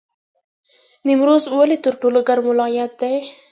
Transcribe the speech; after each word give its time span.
نیمروز 1.05 1.43
ولې 1.49 1.77
تر 1.85 1.93
ټولو 2.01 2.19
ګرم 2.27 2.45
ولایت 2.51 2.91
دی؟ 3.01 3.15